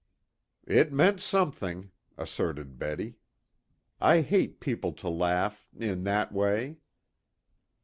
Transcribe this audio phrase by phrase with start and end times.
[0.65, 3.17] "It meant something," asserted Betty.
[3.99, 6.77] "I hate people to laugh in that way."